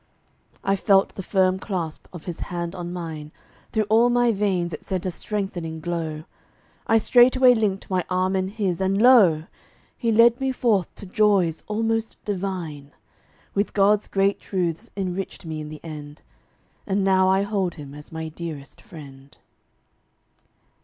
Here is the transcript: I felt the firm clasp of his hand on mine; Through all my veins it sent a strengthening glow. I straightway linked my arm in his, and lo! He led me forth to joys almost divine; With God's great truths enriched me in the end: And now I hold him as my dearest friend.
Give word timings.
I 0.63 0.75
felt 0.75 1.13
the 1.13 1.21
firm 1.21 1.59
clasp 1.59 2.07
of 2.11 2.25
his 2.25 2.39
hand 2.39 2.73
on 2.73 2.91
mine; 2.91 3.31
Through 3.71 3.83
all 3.83 4.09
my 4.09 4.31
veins 4.31 4.73
it 4.73 4.81
sent 4.81 5.05
a 5.05 5.11
strengthening 5.11 5.79
glow. 5.79 6.23
I 6.87 6.97
straightway 6.97 7.53
linked 7.53 7.87
my 7.87 8.03
arm 8.09 8.35
in 8.35 8.47
his, 8.47 8.81
and 8.81 8.99
lo! 8.99 9.43
He 9.95 10.11
led 10.11 10.39
me 10.41 10.51
forth 10.51 10.95
to 10.95 11.05
joys 11.05 11.63
almost 11.67 12.17
divine; 12.25 12.93
With 13.53 13.73
God's 13.73 14.07
great 14.07 14.39
truths 14.39 14.89
enriched 14.97 15.45
me 15.45 15.59
in 15.61 15.69
the 15.69 15.81
end: 15.83 16.23
And 16.87 17.03
now 17.03 17.29
I 17.29 17.43
hold 17.43 17.75
him 17.75 17.93
as 17.93 18.11
my 18.11 18.27
dearest 18.27 18.81
friend. 18.81 19.37